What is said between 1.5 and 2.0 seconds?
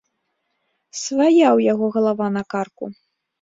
яго